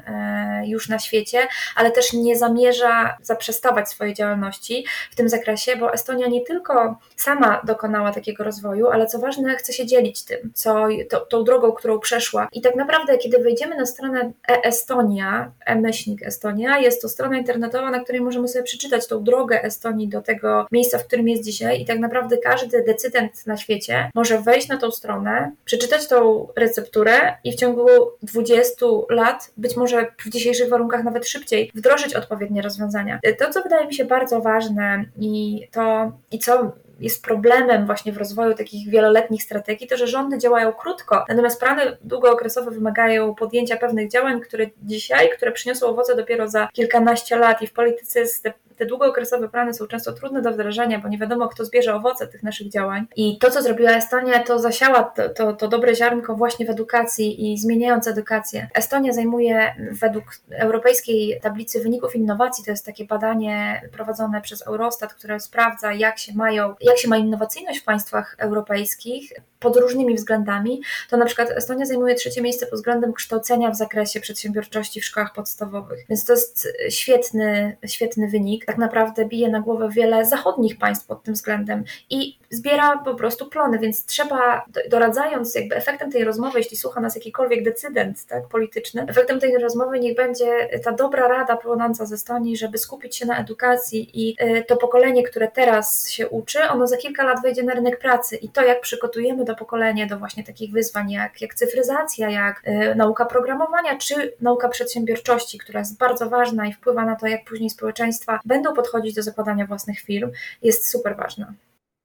już 0.66 0.90
na 0.90 1.00
świecie, 1.00 1.48
ale 1.76 1.92
też 1.92 2.14
nie 2.14 2.38
zamierza 2.38 3.18
zaprzestawać 3.22 3.90
swojej 3.90 4.14
działalności 4.14 4.86
w 5.12 5.16
tym 5.16 5.30
zakresie, 5.30 5.76
bo 5.76 5.94
Estonia 5.94 6.28
nie 6.28 6.42
tylko 6.42 7.00
sama 7.16 7.62
dokonała 7.64 8.12
takiego 8.12 8.44
rozwoju, 8.44 8.88
ale 8.88 9.08
co 9.08 9.20
ważne, 9.20 9.56
chce 9.56 9.74
się 9.74 9.86
dzielić 9.86 10.24
tym, 10.24 10.52
co, 10.54 10.88
to, 11.10 11.20
tą 11.20 11.44
drogą, 11.44 11.72
którą 11.72 12.00
przeszła. 12.00 12.48
I 12.52 12.62
tak 12.62 12.76
naprawdę, 12.76 13.18
kiedy 13.18 13.40
wejdziemy 13.40 13.76
na 13.76 13.86
stronę 13.86 14.32
e-Estonia, 14.48 15.52
e-myślnik 15.66 16.24
Estonia, 16.24 16.80
jest 16.80 17.02
to 17.02 17.10
strona 17.10 17.38
internetowa, 17.38 17.92
na 17.92 18.00
której 18.00 18.22
możemy 18.22 18.48
sobie 18.48 18.64
przeczytać 18.64 19.08
tą 19.08 19.24
drogę 19.24 19.64
Estonii 19.68 20.08
do 20.08 20.22
tego 20.22 20.68
miejsca, 20.72 20.98
w 20.98 21.08
którym 21.08 21.28
jest 21.28 21.44
dzisiaj. 21.44 21.82
I 21.82 21.86
tak 21.86 22.00
naprawdę 22.00 22.38
każdy 22.38 22.84
decydent 22.84 23.48
na 23.48 23.58
świecie 23.58 24.12
może 24.16 24.42
wejść 24.42 24.68
na 24.68 24.78
tą 24.78 24.92
stronę, 24.92 25.52
przeczytać 25.66 26.08
tą 26.08 26.48
recepturę 26.56 27.38
i 27.44 27.52
w 27.52 27.56
ciągu 27.56 27.88
20 28.24 28.86
lat, 29.10 29.52
być 29.58 29.78
może 29.78 30.06
w 30.26 30.30
dzisiejszych 30.30 30.70
warunkach 30.70 31.04
nawet 31.04 31.28
szybciej 31.28 31.72
wdrożyć 31.76 32.16
odpowiednie 32.16 32.62
rozwiązania. 32.62 33.20
To, 33.40 33.50
co 33.50 33.64
wydaje 33.64 33.88
mi 33.88 33.94
się 33.94 34.06
bardzo 34.06 34.42
ważne 34.42 35.06
i 35.20 35.68
to, 35.72 36.12
i 36.32 36.40
co 36.40 36.72
jest 37.00 37.24
problemem 37.24 37.86
właśnie 37.86 38.12
w 38.12 38.18
rozwoju 38.18 38.54
takich 38.54 38.90
wieloletnich 38.90 39.44
strategii, 39.44 39.88
to 39.88 39.98
że 39.98 40.08
rządy 40.08 40.38
działają 40.38 40.74
krótko, 40.74 41.26
natomiast 41.30 41.60
plany 41.60 41.98
długookresowe 42.02 42.72
wymagają 42.72 43.36
podjęcia 43.36 43.78
pewnych 43.78 44.12
działań, 44.12 44.42
które 44.42 44.66
dzisiaj, 44.84 45.30
które 45.30 45.52
przyniosą 45.52 45.88
owoce 45.88 46.16
dopiero 46.16 46.48
za 46.48 46.68
kilkanaście 46.74 47.36
lat 47.36 47.62
i 47.62 47.68
w 47.68 47.74
polityce 47.74 48.24
te 48.44 48.54
te 48.78 48.86
długookresowe 48.86 49.50
plany 49.50 49.74
są 49.74 49.88
często 49.88 50.14
trudne 50.14 50.42
do 50.42 50.52
wdrożenia, 50.52 51.00
bo 51.00 51.08
nie 51.08 51.18
wiadomo, 51.18 51.48
kto 51.48 51.66
zbierze 51.66 51.96
owoce 51.96 52.28
tych 52.28 52.44
naszych 52.44 52.70
działań. 52.70 53.08
I 53.16 53.38
to, 53.38 53.52
co 53.52 53.62
zrobiła 53.62 53.92
Estonia, 53.92 54.44
to 54.44 54.60
zasiała 54.60 55.04
to, 55.04 55.30
to, 55.30 55.54
to 55.54 55.68
dobre 55.68 55.96
ziarnko 55.96 56.36
właśnie 56.36 56.66
w 56.66 56.70
edukacji 56.70 57.54
i 57.54 57.58
zmieniając 57.58 58.08
edukację. 58.08 58.68
Estonia 58.74 59.14
zajmuje 59.14 59.76
według 59.92 60.24
Europejskiej 60.52 61.40
Tablicy 61.42 61.80
Wyników 61.80 62.16
Innowacji, 62.16 62.66
to 62.66 62.72
jest 62.72 62.86
takie 62.86 63.06
badanie 63.06 63.82
prowadzone 63.92 64.42
przez 64.42 64.68
Eurostat, 64.68 65.14
które 65.14 65.40
sprawdza, 65.40 65.94
jak 65.94 66.20
się 66.20 66.34
mają, 66.36 66.76
jak 66.90 66.98
się 66.98 67.08
ma 67.08 67.18
innowacyjność 67.18 67.80
w 67.80 67.84
państwach 67.84 68.36
europejskich 68.40 69.34
pod 69.60 69.78
różnymi 69.78 70.16
względami, 70.16 70.82
to 71.10 71.18
na 71.18 71.26
przykład 71.26 71.52
Estonia 71.52 71.86
zajmuje 71.86 72.16
trzecie 72.16 72.42
miejsce 72.42 72.66
pod 72.66 72.76
względem 72.76 73.14
kształcenia 73.14 73.72
w 73.72 73.76
zakresie 73.76 74.20
przedsiębiorczości 74.20 75.02
w 75.02 75.06
szkołach 75.06 75.34
podstawowych. 75.34 76.06
Więc 76.10 76.26
to 76.26 76.34
jest 76.34 76.68
świetny, 76.90 77.78
świetny 77.86 78.28
wynik. 78.28 78.66
tak 78.66 78.78
naprawdę 78.78 79.26
bije 79.26 79.50
na 79.50 79.60
głowę 79.60 79.90
wiele 79.92 80.26
zachodnich 80.26 80.78
państw 80.78 81.08
pod 81.08 81.24
tym 81.24 81.34
względem 81.34 81.84
i 82.10 82.38
zbiera 82.50 82.98
po 82.98 83.16
prostu 83.16 83.46
plony, 83.50 83.80
więc 83.80 84.06
trzeba, 84.06 84.66
doradzając 84.90 85.56
jakby 85.56 85.76
efektem 85.76 86.12
tej 86.12 86.24
rozmowy, 86.24 86.60
jeśli 86.60 86.78
słucha 86.78 87.02
nas 87.02 87.16
jakikolwiek 87.16 87.64
decydent 87.64 88.26
tak, 88.26 88.48
polityczny, 88.48 89.06
efektem 89.08 89.40
tej 89.40 89.58
rozmowy 89.58 90.00
niech 90.00 90.16
będzie 90.16 90.80
ta 90.84 90.92
dobra 90.92 91.28
rada 91.28 91.58
płynąca 91.58 92.06
ze 92.06 92.16
Estonii, 92.16 92.58
żeby 92.58 92.78
skupić 92.78 93.16
się 93.16 93.26
na 93.26 93.40
edukacji 93.40 94.10
i 94.14 94.36
y, 94.44 94.64
to 94.68 94.78
pokolenie, 94.78 95.24
które 95.24 95.48
teraz 95.48 96.10
się 96.10 96.30
uczy, 96.30 96.70
ono 96.78 96.88
za 96.88 96.98
kilka 96.98 97.24
lat 97.24 97.42
wejdzie 97.42 97.64
na 97.64 97.74
rynek 97.74 98.00
pracy 98.00 98.36
i 98.36 98.50
to, 98.50 98.62
jak 98.62 98.82
przygotujemy 98.82 99.46
to 99.46 99.56
pokolenie 99.56 100.08
do 100.08 100.18
właśnie 100.18 100.44
takich 100.44 100.72
wyzwań, 100.72 101.12
jak, 101.12 101.42
jak 101.42 101.56
cyfryzacja, 101.56 102.30
jak 102.30 102.68
y, 102.68 102.96
nauka 102.96 103.26
programowania, 103.26 103.98
czy 103.98 104.34
nauka 104.42 104.70
przedsiębiorczości, 104.70 105.58
która 105.58 105.80
jest 105.80 105.98
bardzo 105.98 106.30
ważna 106.30 106.68
i 106.68 106.74
wpływa 106.74 107.06
na 107.06 107.16
to, 107.16 107.28
jak 107.28 107.46
później 107.46 107.70
społeczeństwa 107.70 108.40
będą 108.46 108.74
podchodzić 108.74 109.16
do 109.16 109.24
zakładania 109.24 109.66
własnych 109.66 110.00
firm, 110.00 110.32
jest 110.62 110.90
super 110.92 111.16
ważna. 111.16 111.54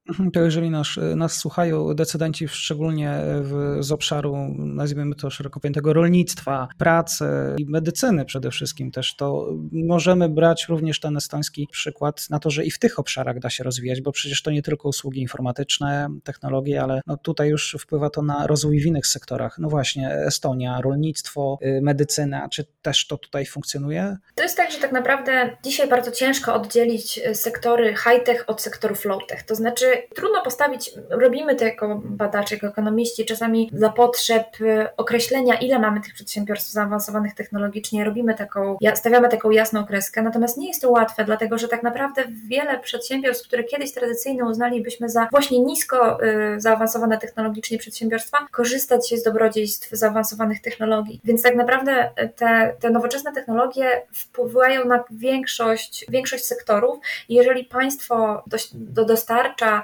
Mhm, 0.09 0.30
to 0.30 0.40
jeżeli 0.40 0.71
nas, 0.71 0.87
nas 1.16 1.37
słuchają 1.37 1.94
decydenci, 1.94 2.49
szczególnie 2.49 3.18
w, 3.25 3.76
z 3.80 3.92
obszaru, 3.92 4.37
nazwijmy 4.59 5.14
to 5.14 5.30
szeroko 5.30 5.61
pojętego 5.61 5.92
rolnictwa, 5.92 6.68
pracy 6.78 7.25
i 7.59 7.66
medycyny 7.66 8.25
przede 8.25 8.50
wszystkim 8.50 8.90
też, 8.90 9.16
to 9.16 9.49
możemy 9.73 10.28
brać 10.28 10.66
również 10.68 11.00
ten 11.00 11.16
estoński 11.16 11.68
przykład 11.73 12.30
na 12.30 12.38
to, 12.38 12.50
że 12.50 12.64
i 12.64 12.71
w 12.71 12.78
tych 12.78 12.99
obszarach 12.99 13.38
da 13.38 13.50
się 13.50 13.64
rozwijać, 13.64 14.00
bo 14.00 14.12
przecież 14.12 14.42
to 14.42 14.50
nie 14.50 14.62
tylko 14.62 14.88
usługi 14.88 15.21
informatyczne, 15.21 16.09
technologie, 16.25 16.82
ale 16.82 17.00
no 17.06 17.16
tutaj 17.16 17.49
już 17.49 17.76
wpływa 17.80 18.11
to 18.11 18.23
na 18.23 18.47
rozwój 18.47 18.80
w 18.80 18.87
innych 18.87 19.06
sektorach. 19.06 19.59
No 19.59 19.68
właśnie, 19.68 20.11
Estonia, 20.11 20.80
rolnictwo, 20.80 21.59
y, 21.62 21.80
medycyna, 21.82 22.49
czy 22.49 22.64
też 22.82 23.06
to 23.06 23.18
tutaj 23.18 23.47
funkcjonuje? 23.47 24.16
To 24.35 24.42
jest 24.42 24.56
tak, 24.56 24.73
że 24.73 24.78
tak 24.78 24.92
naprawdę 24.92 25.56
dzisiaj 25.64 25.88
bardzo 25.88 26.11
ciężko 26.11 26.54
oddzielić 26.54 27.21
sektory 27.35 27.94
high-tech 27.97 28.44
od 28.47 28.62
sektorów 28.62 29.04
low-tech. 29.04 29.42
To 29.47 29.54
znaczy, 29.54 29.91
trudno 30.14 30.42
postawić, 30.42 30.90
robimy 31.11 31.56
to 31.56 31.64
jako 31.64 32.00
badacze, 32.04 32.54
jako 32.54 32.66
ekonomiści, 32.66 33.25
czasami 33.25 33.70
dla 33.72 33.88
potrzeb 33.88 34.61
y, 34.61 34.87
określenia, 34.96 35.54
ile 35.54 35.78
mamy 35.78 36.00
tych 36.00 36.14
przedsiębiorstw 36.14 36.70
zaawansowanych 36.70 37.34
technologicznie, 37.34 38.04
robimy 38.04 38.34
taką, 38.34 38.76
stawiamy 38.94 39.28
taką 39.28 39.50
jasną 39.50 39.87
kreskę, 39.87 40.22
natomiast 40.22 40.56
nie 40.56 40.68
jest 40.68 40.82
to 40.82 40.90
łatwe, 40.90 41.25
dlatego 41.25 41.58
że 41.58 41.68
tak 41.68 41.82
naprawdę 41.82 42.25
wiele 42.49 42.78
przedsiębiorstw, 42.78 43.46
które 43.46 43.64
kiedyś 43.64 43.92
tradycyjnie 43.92 44.44
uznalibyśmy 44.44 45.08
za 45.08 45.28
właśnie 45.30 45.61
nisko 45.61 46.25
y, 46.25 46.61
zaawansowane 46.61 47.18
technologicznie 47.18 47.78
przedsiębiorstwa, 47.78 48.46
korzystać 48.50 49.08
się 49.08 49.16
z 49.16 49.22
dobrodziejstw 49.22 49.90
zaawansowanych 49.90 50.61
technologii. 50.62 51.20
Więc 51.25 51.42
tak 51.42 51.54
naprawdę 51.54 52.11
te, 52.37 52.76
te 52.80 52.90
nowoczesne 52.90 53.32
technologie 53.32 54.02
wpływają 54.14 54.84
na 54.84 55.04
większość, 55.11 56.06
większość 56.08 56.44
sektorów 56.44 56.99
i 57.28 57.34
jeżeli 57.34 57.64
państwo 57.64 58.44
do 58.75 59.04
dostarcza 59.04 59.81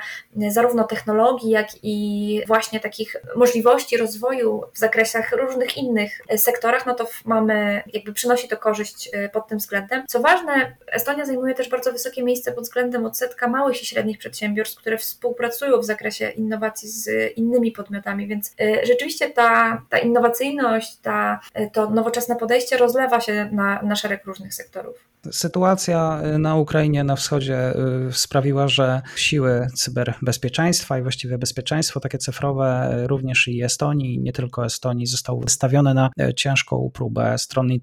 zarówno 0.49 0.85
technologii, 0.85 1.51
jak 1.51 1.69
i 1.83 2.43
właśnie 2.47 2.81
takich 2.81 3.17
możliwości 3.37 3.97
rozwoju 3.97 4.63
w 4.75 4.79
zakresach 4.79 5.33
różnych 5.33 5.77
innych 5.77 6.21
sektorach, 6.37 6.87
no 6.87 6.95
to 6.95 7.07
mamy, 7.25 7.83
jakby 7.93 8.13
przynosi 8.13 8.49
to 8.49 8.57
korzyść 8.57 9.11
e, 9.13 9.29
pod 9.29 9.49
tym 9.49 9.59
względem. 9.59 10.05
Co 10.09 10.21
ważne, 10.21 10.77
Estonia 10.87 11.25
zajmuje 11.25 11.55
też 11.55 11.69
bardzo 11.69 11.93
wysokie 11.93 12.23
miejsce 12.23 12.53
pod 12.53 12.65
względem 12.65 13.07
odsetka 13.07 13.49
małych 13.49 13.83
i 13.83 13.87
średnich 13.87 14.19
przedsiębiorstw, 14.19 14.81
które 14.81 14.99
współpracują 14.99 15.79
w 15.79 15.85
zakresie 15.85 16.31
innowacji 16.31 16.89
z 16.89 17.33
innymi 17.37 17.73
podmiotami, 17.73 18.27
więc 18.27 18.55
e, 18.61 18.87
rzeczywiście 18.87 19.31
ta, 19.31 19.83
ta 19.89 19.99
innowacyjność, 19.99 20.97
ta, 20.97 21.41
e, 21.55 21.71
to 21.71 21.91
nowoczesne 21.91 22.37
podejście 22.37 22.77
rozlewa 22.77 23.21
się 23.21 23.49
na, 23.53 23.83
na 23.83 23.97
szereg 23.97 24.25
różnych 24.25 24.55
sektorów. 24.55 25.09
Sytuacja 25.31 26.23
na 26.39 26.57
Ukrainie, 26.57 27.05
na 27.05 27.17
wschodzie 27.17 27.75
sprawiła, 28.11 28.69
że 28.69 29.03
siły 29.17 29.67
cyberbezpieczeństwa 29.75 30.99
i 30.99 31.03
właściwie 31.03 31.39
bezpieczeństwo 31.39 32.01
takie 32.01 32.19
cyfrowe 32.19 32.99
również 33.07 33.49
i 33.49 33.63
Estonii, 33.63 34.19
nie 34.19 34.33
tylko 34.33 34.65
Estonii, 34.65 35.07
zostały 35.07 35.41
wystawione 35.41 35.95
na 35.95 36.11
ciężką 36.37 36.91
próbę. 36.95 37.39
Strony 37.39 37.79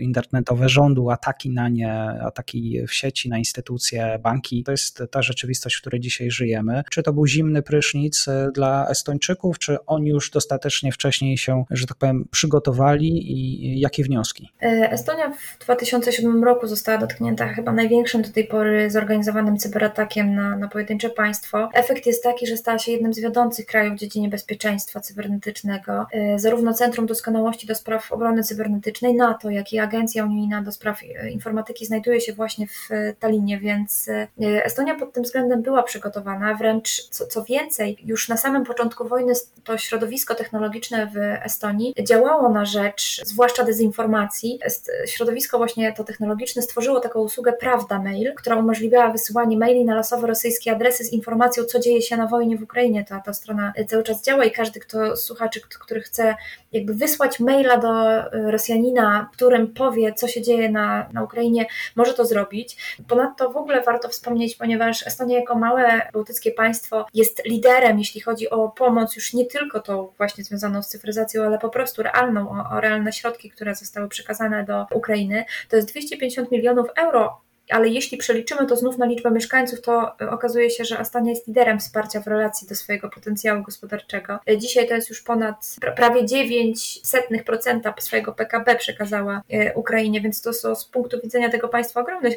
internetowe, 0.00 0.68
rządu, 0.68 1.10
ataki 1.10 1.50
na 1.50 1.68
nie, 1.68 1.94
ataki 2.02 2.86
w 2.88 2.94
sieci, 2.94 3.28
na 3.28 3.38
instytucje, 3.38 4.18
banki. 4.22 4.64
To 4.64 4.70
jest 4.70 5.02
ta 5.10 5.22
rzeczywistość, 5.22 5.76
w 5.76 5.80
której 5.80 6.00
dzisiaj 6.00 6.30
żyjemy. 6.30 6.82
Czy 6.90 7.02
to 7.02 7.12
był 7.12 7.26
zimny 7.26 7.62
prysznic 7.62 8.26
dla 8.54 8.88
Estończyków, 8.88 9.58
czy 9.58 9.76
oni 9.86 10.10
już 10.10 10.30
dostatecznie 10.30 10.92
wcześniej 10.92 11.38
się, 11.38 11.64
że 11.70 11.86
tak 11.86 11.96
powiem, 11.96 12.28
przygotowali 12.30 13.32
i 13.32 13.80
jakie 13.80 14.04
wnioski? 14.04 14.48
Estonia 14.90 15.30
w 15.30 15.64
2007 15.64 16.37
roku 16.44 16.66
została 16.66 16.98
dotknięta 16.98 17.48
chyba 17.48 17.72
największym 17.72 18.22
do 18.22 18.28
tej 18.28 18.44
pory 18.44 18.90
zorganizowanym 18.90 19.58
cyberatakiem 19.58 20.34
na, 20.34 20.56
na 20.56 20.68
pojedyncze 20.68 21.10
państwo. 21.10 21.68
Efekt 21.74 22.06
jest 22.06 22.22
taki, 22.22 22.46
że 22.46 22.56
stała 22.56 22.78
się 22.78 22.92
jednym 22.92 23.14
z 23.14 23.20
wiodących 23.20 23.66
krajów 23.66 23.94
w 23.94 23.98
dziedzinie 23.98 24.28
bezpieczeństwa 24.28 25.00
cybernetycznego. 25.00 26.06
E, 26.12 26.38
zarówno 26.38 26.74
Centrum 26.74 27.06
Doskonałości 27.06 27.66
do 27.66 27.74
Spraw 27.74 28.12
Obrony 28.12 28.42
Cybernetycznej 28.42 29.14
NATO, 29.14 29.50
jak 29.50 29.72
i 29.72 29.78
Agencja 29.78 30.24
Unijna 30.24 30.62
do 30.62 30.72
Spraw 30.72 31.00
e, 31.02 31.30
Informatyki 31.30 31.86
znajduje 31.86 32.20
się 32.20 32.32
właśnie 32.32 32.66
w 32.66 32.92
e, 32.92 33.14
Talinie, 33.20 33.58
więc 33.58 34.10
Estonia 34.40 34.94
pod 34.94 35.12
tym 35.12 35.22
względem 35.22 35.62
była 35.62 35.82
przygotowana. 35.82 36.54
Wręcz 36.54 37.08
co, 37.08 37.26
co 37.26 37.44
więcej, 37.44 37.96
już 38.04 38.28
na 38.28 38.36
samym 38.36 38.64
początku 38.64 39.08
wojny 39.08 39.32
to 39.64 39.78
środowisko 39.78 40.34
technologiczne 40.34 41.06
w 41.06 41.16
Estonii 41.44 41.94
działało 42.08 42.48
na 42.48 42.64
rzecz 42.64 43.20
zwłaszcza 43.24 43.64
dezinformacji. 43.64 44.60
Środowisko 45.06 45.58
właśnie 45.58 45.92
to 45.92 46.04
technologiczne 46.04 46.27
stworzyło 46.62 47.00
taką 47.00 47.20
usługę 47.20 47.52
Prawda 47.52 47.98
Mail, 47.98 48.34
która 48.36 48.56
umożliwiała 48.56 49.10
wysyłanie 49.10 49.56
maili 49.56 49.84
na 49.84 49.94
losowe 49.94 50.26
rosyjskie 50.26 50.72
adresy 50.72 51.04
z 51.04 51.12
informacją, 51.12 51.64
co 51.64 51.78
dzieje 51.78 52.02
się 52.02 52.16
na 52.16 52.26
wojnie 52.26 52.58
w 52.58 52.62
Ukrainie. 52.62 53.04
Ta, 53.04 53.20
ta 53.20 53.32
strona 53.32 53.72
cały 53.88 54.02
czas 54.02 54.24
działa 54.24 54.44
i 54.44 54.50
każdy, 54.50 54.80
kto 54.80 55.16
słuchaczy, 55.16 55.60
który 55.60 56.00
chce 56.00 56.34
jakby 56.72 56.94
wysłać 56.94 57.40
maila 57.40 57.76
do 57.76 58.10
e, 58.16 58.50
Rosjanina, 58.50 59.28
którym 59.32 59.74
powie, 59.74 60.12
co 60.12 60.28
się 60.28 60.42
dzieje 60.42 60.68
na, 60.68 61.08
na 61.12 61.22
Ukrainie, 61.22 61.66
może 61.96 62.14
to 62.14 62.24
zrobić. 62.24 62.98
Ponadto 63.08 63.50
w 63.50 63.56
ogóle 63.56 63.82
warto 63.82 64.08
wspomnieć, 64.08 64.56
ponieważ 64.56 65.06
Estonia 65.06 65.38
jako 65.38 65.54
małe 65.54 66.10
bałtyckie 66.12 66.52
państwo 66.52 67.06
jest 67.14 67.44
liderem, 67.44 67.98
jeśli 67.98 68.20
chodzi 68.20 68.50
o 68.50 68.68
pomoc, 68.68 69.16
już 69.16 69.34
nie 69.34 69.46
tylko 69.46 69.80
tą 69.80 70.12
właśnie 70.16 70.44
związaną 70.44 70.82
z 70.82 70.88
cyfryzacją, 70.88 71.44
ale 71.44 71.58
po 71.58 71.68
prostu 71.68 72.02
realną, 72.02 72.50
o, 72.50 72.76
o 72.76 72.80
realne 72.80 73.12
środki, 73.12 73.50
które 73.50 73.74
zostały 73.74 74.08
przekazane 74.08 74.64
do 74.64 74.86
Ukrainy. 74.94 75.44
To 75.68 75.76
jest 75.76 75.88
250 75.88 76.50
milionów 76.50 76.86
euro 76.96 77.47
ale 77.70 77.88
jeśli 77.88 78.18
przeliczymy 78.18 78.66
to 78.66 78.76
znów 78.76 78.98
na 78.98 79.06
liczbę 79.06 79.30
mieszkańców, 79.30 79.80
to 79.80 80.20
e, 80.20 80.30
okazuje 80.30 80.70
się, 80.70 80.84
że 80.84 81.00
Estonia 81.00 81.30
jest 81.30 81.46
liderem 81.46 81.78
wsparcia 81.78 82.20
w 82.20 82.26
relacji 82.26 82.68
do 82.68 82.74
swojego 82.74 83.08
potencjału 83.10 83.62
gospodarczego. 83.62 84.38
E, 84.50 84.58
dzisiaj 84.58 84.88
to 84.88 84.94
jest 84.94 85.08
już 85.08 85.22
ponad 85.22 85.76
prawie 85.96 86.24
9% 86.24 87.92
swojego 88.00 88.32
PKB 88.32 88.76
przekazała 88.76 89.42
e, 89.50 89.74
Ukrainie, 89.74 90.20
więc 90.20 90.42
to 90.42 90.52
są 90.52 90.74
z 90.74 90.84
punktu 90.84 91.20
widzenia 91.22 91.50
tego 91.50 91.68
państwa 91.68 92.00
ogromne 92.00 92.30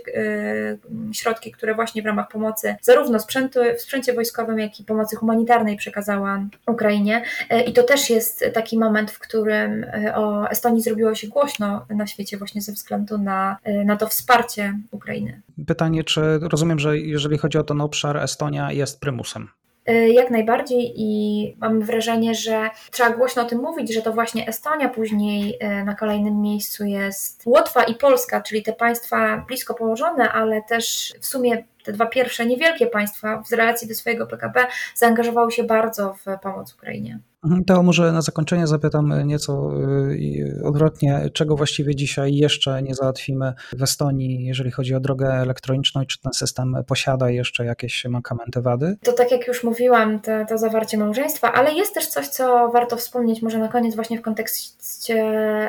środki, 1.13 1.51
które 1.51 1.75
właśnie 1.75 2.01
w 2.01 2.05
ramach 2.05 2.27
pomocy 2.27 2.75
zarówno 2.81 3.19
sprzętu, 3.19 3.59
w 3.77 3.81
sprzęcie 3.81 4.13
wojskowym, 4.13 4.59
jak 4.59 4.79
i 4.79 4.83
pomocy 4.83 5.15
humanitarnej 5.15 5.77
przekazała 5.77 6.45
Ukrainie. 6.67 7.23
I 7.67 7.73
to 7.73 7.83
też 7.83 8.09
jest 8.09 8.45
taki 8.53 8.79
moment, 8.79 9.11
w 9.11 9.19
którym 9.19 9.85
o 10.15 10.49
Estonii 10.49 10.81
zrobiło 10.81 11.15
się 11.15 11.27
głośno 11.27 11.85
na 11.89 12.07
świecie 12.07 12.37
właśnie 12.37 12.61
ze 12.61 12.71
względu 12.71 13.17
na, 13.17 13.57
na 13.85 13.97
to 13.97 14.07
wsparcie 14.07 14.73
Ukrainy. 14.91 15.20
Ukrainy. 15.21 15.41
Pytanie, 15.67 16.03
czy 16.03 16.21
rozumiem, 16.39 16.79
że 16.79 16.97
jeżeli 16.97 17.37
chodzi 17.37 17.57
o 17.57 17.63
ten 17.63 17.81
obszar, 17.81 18.17
Estonia 18.17 18.71
jest 18.71 18.99
prymusem? 18.99 19.47
E, 19.85 20.09
jak 20.09 20.31
najbardziej 20.31 20.93
i 20.95 21.55
mam 21.59 21.81
wrażenie, 21.81 22.35
że 22.35 22.69
trzeba 22.91 23.09
głośno 23.09 23.41
o 23.41 23.45
tym 23.45 23.61
mówić, 23.61 23.93
że 23.93 24.01
to 24.01 24.13
właśnie 24.13 24.47
Estonia 24.47 24.89
później 24.89 25.57
e, 25.59 25.83
na 25.83 25.95
kolejnym 25.95 26.41
miejscu 26.41 26.85
jest 26.85 27.43
Łotwa 27.45 27.83
i 27.83 27.95
Polska, 27.95 28.41
czyli 28.41 28.63
te 28.63 28.73
państwa 28.73 29.45
blisko 29.47 29.73
położone, 29.73 30.31
ale 30.31 30.61
też 30.61 31.13
w 31.19 31.25
sumie 31.25 31.63
te 31.83 31.93
dwa 31.93 32.05
pierwsze 32.05 32.45
niewielkie 32.45 32.87
państwa 32.87 33.43
w 33.49 33.51
relacji 33.51 33.87
do 33.87 33.95
swojego 33.95 34.27
PKB 34.27 34.67
zaangażowały 34.95 35.51
się 35.51 35.63
bardzo 35.63 36.13
w 36.13 36.39
pomoc 36.41 36.73
Ukrainie. 36.73 37.19
Mhm, 37.43 37.65
to 37.65 37.83
może 37.83 38.11
na 38.11 38.21
zakończenie 38.21 38.67
zapytam 38.67 39.27
nieco 39.27 39.71
y, 40.11 40.61
odwrotnie, 40.63 41.29
czego 41.33 41.55
właściwie 41.55 41.95
dzisiaj 41.95 42.35
jeszcze 42.35 42.83
nie 42.83 42.95
załatwimy 42.95 43.53
w 43.73 43.83
Estonii, 43.83 44.45
jeżeli 44.45 44.71
chodzi 44.71 44.95
o 44.95 44.99
drogę 44.99 45.27
elektroniczną 45.27 46.01
i 46.01 46.07
czy 46.07 46.21
ten 46.21 46.33
system 46.33 46.75
posiada 46.87 47.29
jeszcze 47.29 47.65
jakieś 47.65 48.05
mankamenty, 48.05 48.61
wady? 48.61 48.97
To 49.03 49.13
tak 49.13 49.31
jak 49.31 49.47
już 49.47 49.63
mówiłam, 49.63 50.19
to, 50.19 50.31
to 50.49 50.57
zawarcie 50.57 50.97
małżeństwa, 50.97 51.53
ale 51.53 51.73
jest 51.73 51.93
też 51.93 52.07
coś, 52.07 52.27
co 52.27 52.69
warto 52.69 52.97
wspomnieć 52.97 53.41
może 53.41 53.59
na 53.59 53.67
koniec 53.67 53.95
właśnie 53.95 54.17
w 54.17 54.21
kontekście 54.21 55.15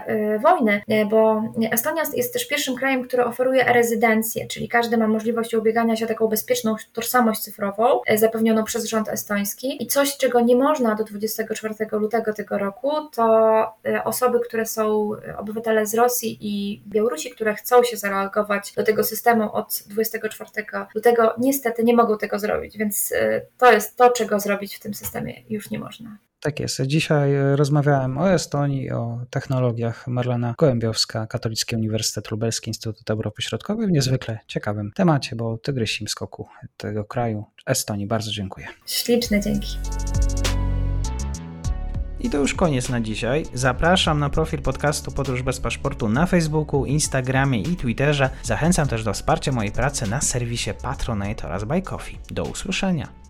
y, 0.09 0.39
wojny, 0.39 0.83
bo 1.11 1.43
Estonia 1.71 2.03
jest 2.15 2.33
też 2.33 2.49
pierwszym 2.49 2.77
krajem, 2.77 3.05
który 3.05 3.25
oferuje 3.25 3.65
rezydencję, 3.65 4.47
czyli 4.47 4.69
każdy 4.69 4.97
ma 4.97 5.09
możliwość 5.09 5.55
ubiegania 5.55 5.97
się 5.97 6.02
taką 6.07 6.29
bezpieczną 6.29 6.77
tożsamość 6.93 7.41
cyfrową 7.41 8.01
zapewnioną 8.17 8.65
przez 8.65 8.85
rząd 8.85 9.09
estoński. 9.09 9.83
I 9.83 9.87
coś, 9.87 10.17
czego 10.17 10.41
nie 10.41 10.57
można 10.57 10.95
do 10.95 11.05
24 11.05 11.75
lutego 11.93 12.33
tego 12.33 12.59
roku, 12.59 12.91
to 13.15 13.75
osoby, 14.05 14.41
które 14.41 14.67
są 14.67 15.11
obywatele 15.37 15.87
z 15.87 15.95
Rosji 15.95 16.39
i 16.41 16.83
Białorusi, 16.87 17.31
które 17.31 17.55
chcą 17.55 17.83
się 17.83 17.97
zareagować 17.97 18.73
do 18.77 18.85
tego 18.85 19.05
systemu 19.05 19.53
od 19.53 19.83
24 19.87 20.51
lutego, 20.95 21.35
niestety 21.39 21.85
nie 21.85 21.97
mogą 21.97 22.19
tego 22.19 22.39
zrobić, 22.39 22.79
więc 22.79 23.13
to 23.59 23.73
jest 23.73 23.97
to, 23.97 24.11
czego 24.11 24.41
zrobić 24.41 24.77
w 24.77 24.81
tym 24.81 24.95
systemie. 24.95 25.43
Już 25.51 25.71
nie 25.71 25.79
można. 25.79 26.17
Tak 26.43 26.61
jest. 26.61 26.83
Dzisiaj 26.87 27.35
e, 27.35 27.57
rozmawiałem 27.57 28.19
o 28.19 28.31
Estonii, 28.31 28.91
o 28.91 29.19
technologiach. 29.31 30.09
Marlena 30.09 30.55
Gołębiowska, 30.59 31.27
Katolicki 31.27 31.77
Uniwersytet 31.77 32.31
Lubelski, 32.31 32.71
Instytut 32.71 33.11
Europy 33.11 33.43
Środkowej 33.43 33.87
w 33.87 33.91
niezwykle 33.91 34.39
ciekawym 34.47 34.93
temacie, 34.95 35.37
bo 35.37 35.59
tygrysim 35.59 36.09
skoku 36.09 36.49
tego 36.77 37.05
kraju, 37.05 37.45
Estonii. 37.67 38.07
Bardzo 38.07 38.31
dziękuję. 38.31 38.67
Śliczne 38.87 39.41
dzięki. 39.41 39.79
I 42.21 42.31
to 42.31 42.39
już 42.39 42.55
koniec 42.55 42.89
na 42.89 43.01
dzisiaj. 43.01 43.45
Zapraszam 43.55 44.19
na 44.19 44.31
profil 44.31 44.63
podcastu 44.63 45.13
Podróż 45.13 45.43
bez 45.43 45.61
paszportu 45.61 46.09
na 46.09 46.27
Facebooku, 46.27 46.87
Instagramie 46.87 47.63
i 47.63 47.77
Twitterze. 47.77 48.31
Zachęcam 48.43 48.89
też 48.89 49.05
do 49.05 49.13
wsparcia 49.13 49.53
mojej 49.53 49.73
pracy 49.73 50.11
na 50.11 50.21
serwisie 50.21 50.71
Patronite 50.83 51.47
oraz 51.47 51.65
Buy 51.65 51.83
Coffee. 51.83 52.19
Do 52.31 52.45
usłyszenia. 52.45 53.22